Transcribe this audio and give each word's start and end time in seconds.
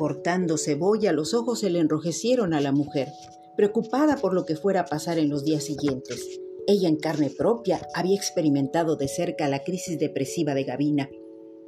Cortando 0.00 0.56
cebolla, 0.56 1.12
los 1.12 1.34
ojos 1.34 1.60
se 1.60 1.68
le 1.68 1.78
enrojecieron 1.78 2.54
a 2.54 2.62
la 2.62 2.72
mujer, 2.72 3.08
preocupada 3.54 4.16
por 4.16 4.32
lo 4.32 4.46
que 4.46 4.56
fuera 4.56 4.80
a 4.80 4.84
pasar 4.86 5.18
en 5.18 5.28
los 5.28 5.44
días 5.44 5.64
siguientes. 5.64 6.40
Ella 6.66 6.88
en 6.88 6.96
carne 6.96 7.28
propia 7.28 7.86
había 7.94 8.16
experimentado 8.16 8.96
de 8.96 9.08
cerca 9.08 9.46
la 9.46 9.62
crisis 9.62 9.98
depresiva 9.98 10.54
de 10.54 10.64
Gavina. 10.64 11.10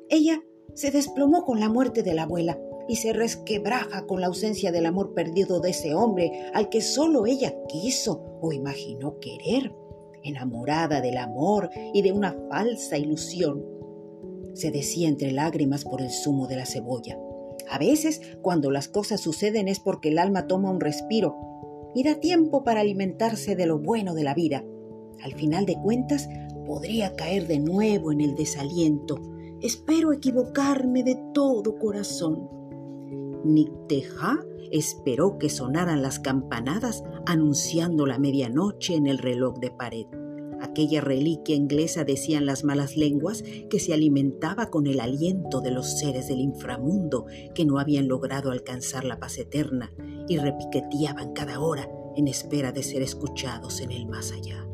Ella 0.08 0.42
se 0.72 0.90
desplomó 0.90 1.44
con 1.44 1.60
la 1.60 1.68
muerte 1.68 2.02
de 2.02 2.14
la 2.14 2.22
abuela 2.22 2.58
y 2.88 2.96
se 2.96 3.12
resquebraja 3.12 4.06
con 4.06 4.22
la 4.22 4.28
ausencia 4.28 4.72
del 4.72 4.86
amor 4.86 5.12
perdido 5.12 5.60
de 5.60 5.68
ese 5.68 5.94
hombre 5.94 6.32
al 6.54 6.70
que 6.70 6.80
solo 6.80 7.26
ella 7.26 7.54
quiso 7.68 8.38
o 8.40 8.50
imaginó 8.50 9.18
querer, 9.20 9.74
enamorada 10.22 11.02
del 11.02 11.18
amor 11.18 11.68
y 11.92 12.00
de 12.00 12.12
una 12.12 12.34
falsa 12.48 12.96
ilusión. 12.96 13.62
Se 14.54 14.70
decía 14.70 15.10
entre 15.10 15.32
lágrimas 15.32 15.84
por 15.84 16.00
el 16.00 16.10
zumo 16.10 16.46
de 16.46 16.56
la 16.56 16.64
cebolla. 16.64 17.18
A 17.72 17.78
veces, 17.78 18.20
cuando 18.42 18.70
las 18.70 18.86
cosas 18.86 19.22
suceden 19.22 19.66
es 19.66 19.80
porque 19.80 20.10
el 20.10 20.18
alma 20.18 20.46
toma 20.46 20.70
un 20.70 20.78
respiro 20.78 21.38
y 21.94 22.02
da 22.02 22.16
tiempo 22.16 22.64
para 22.64 22.80
alimentarse 22.80 23.56
de 23.56 23.64
lo 23.64 23.78
bueno 23.78 24.12
de 24.12 24.24
la 24.24 24.34
vida. 24.34 24.62
Al 25.22 25.32
final 25.32 25.64
de 25.64 25.76
cuentas, 25.82 26.28
podría 26.66 27.14
caer 27.16 27.46
de 27.46 27.60
nuevo 27.60 28.12
en 28.12 28.20
el 28.20 28.34
desaliento. 28.34 29.22
Espero 29.62 30.12
equivocarme 30.12 31.02
de 31.02 31.18
todo 31.32 31.78
corazón. 31.78 32.46
Nicteja 33.42 34.38
esperó 34.70 35.38
que 35.38 35.48
sonaran 35.48 36.02
las 36.02 36.20
campanadas 36.20 37.02
anunciando 37.24 38.04
la 38.04 38.18
medianoche 38.18 38.96
en 38.96 39.06
el 39.06 39.16
reloj 39.16 39.58
de 39.60 39.70
pared 39.70 40.06
aquella 40.72 41.02
reliquia 41.02 41.54
inglesa, 41.54 42.04
decían 42.04 42.46
las 42.46 42.64
malas 42.64 42.96
lenguas, 42.96 43.44
que 43.70 43.78
se 43.78 43.92
alimentaba 43.92 44.70
con 44.70 44.86
el 44.86 45.00
aliento 45.00 45.60
de 45.60 45.70
los 45.70 45.98
seres 45.98 46.28
del 46.28 46.40
inframundo 46.40 47.26
que 47.54 47.66
no 47.66 47.78
habían 47.78 48.08
logrado 48.08 48.50
alcanzar 48.50 49.04
la 49.04 49.20
paz 49.20 49.38
eterna 49.38 49.92
y 50.28 50.38
repiqueteaban 50.38 51.34
cada 51.34 51.60
hora 51.60 51.88
en 52.16 52.26
espera 52.26 52.72
de 52.72 52.82
ser 52.82 53.02
escuchados 53.02 53.80
en 53.80 53.92
el 53.92 54.06
más 54.06 54.32
allá. 54.32 54.66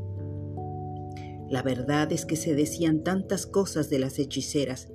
La 1.51 1.63
verdad 1.63 2.13
es 2.13 2.25
que 2.27 2.37
se 2.37 2.55
decían 2.55 3.03
tantas 3.03 3.47
cosas 3.47 3.91
de 3.91 3.99
las 3.99 4.19
hechiceras 4.19 4.89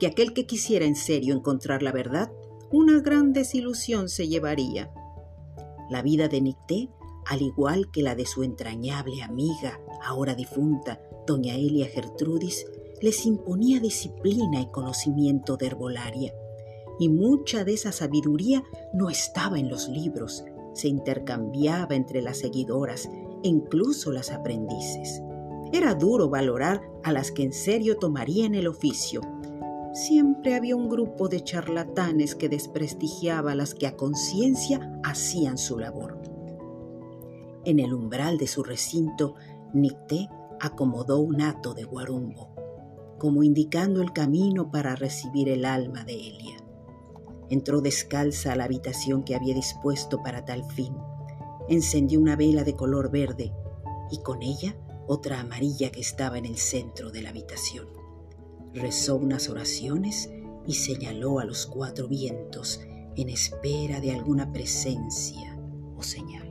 que 0.00 0.06
aquel 0.06 0.32
que 0.32 0.46
quisiera 0.46 0.84
en 0.84 0.96
serio 0.96 1.34
encontrar 1.34 1.82
la 1.82 1.92
verdad, 1.92 2.32
una 2.72 3.00
gran 3.00 3.32
desilusión 3.32 4.08
se 4.08 4.26
llevaría. 4.26 4.90
La 5.90 6.02
vida 6.02 6.28
de 6.28 6.40
Nicté 6.40 6.88
al 7.30 7.42
igual 7.42 7.92
que 7.92 8.02
la 8.02 8.16
de 8.16 8.26
su 8.26 8.42
entrañable 8.42 9.22
amiga, 9.22 9.80
ahora 10.02 10.34
difunta, 10.34 11.00
doña 11.28 11.54
Elia 11.54 11.86
Gertrudis, 11.86 12.66
les 13.00 13.24
imponía 13.24 13.78
disciplina 13.78 14.60
y 14.60 14.66
conocimiento 14.72 15.56
de 15.56 15.68
herbolaria. 15.68 16.34
Y 16.98 17.08
mucha 17.08 17.62
de 17.62 17.74
esa 17.74 17.92
sabiduría 17.92 18.64
no 18.92 19.10
estaba 19.10 19.60
en 19.60 19.68
los 19.68 19.88
libros, 19.88 20.44
se 20.74 20.88
intercambiaba 20.88 21.94
entre 21.94 22.20
las 22.20 22.38
seguidoras 22.38 23.06
e 23.44 23.48
incluso 23.48 24.10
las 24.10 24.32
aprendices. 24.32 25.22
Era 25.72 25.94
duro 25.94 26.30
valorar 26.30 26.82
a 27.04 27.12
las 27.12 27.30
que 27.30 27.44
en 27.44 27.52
serio 27.52 27.96
tomarían 27.96 28.56
el 28.56 28.66
oficio. 28.66 29.20
Siempre 29.92 30.56
había 30.56 30.74
un 30.74 30.88
grupo 30.88 31.28
de 31.28 31.44
charlatanes 31.44 32.34
que 32.34 32.48
desprestigiaba 32.48 33.52
a 33.52 33.54
las 33.54 33.76
que 33.76 33.86
a 33.86 33.96
conciencia 33.96 35.00
hacían 35.04 35.58
su 35.58 35.78
labor. 35.78 36.29
En 37.64 37.78
el 37.78 37.92
umbral 37.92 38.38
de 38.38 38.46
su 38.46 38.62
recinto, 38.62 39.34
Nicté 39.72 40.28
acomodó 40.60 41.20
un 41.20 41.42
hato 41.42 41.74
de 41.74 41.84
guarumbo, 41.84 42.54
como 43.18 43.42
indicando 43.42 44.00
el 44.00 44.12
camino 44.12 44.70
para 44.70 44.96
recibir 44.96 45.48
el 45.48 45.64
alma 45.64 46.04
de 46.04 46.14
Elia. 46.14 46.56
Entró 47.50 47.80
descalza 47.80 48.52
a 48.52 48.56
la 48.56 48.64
habitación 48.64 49.24
que 49.24 49.34
había 49.34 49.54
dispuesto 49.54 50.22
para 50.22 50.44
tal 50.44 50.64
fin. 50.64 50.96
Encendió 51.68 52.20
una 52.20 52.36
vela 52.36 52.64
de 52.64 52.76
color 52.76 53.10
verde 53.10 53.52
y 54.10 54.22
con 54.22 54.42
ella 54.42 54.76
otra 55.06 55.40
amarilla 55.40 55.90
que 55.90 56.00
estaba 56.00 56.38
en 56.38 56.46
el 56.46 56.56
centro 56.56 57.10
de 57.10 57.22
la 57.22 57.30
habitación. 57.30 57.88
Rezó 58.72 59.16
unas 59.16 59.48
oraciones 59.48 60.30
y 60.66 60.74
señaló 60.74 61.40
a 61.40 61.44
los 61.44 61.66
cuatro 61.66 62.06
vientos 62.06 62.80
en 63.16 63.28
espera 63.28 64.00
de 64.00 64.12
alguna 64.12 64.52
presencia 64.52 65.58
o 65.96 66.02
señal. 66.02 66.49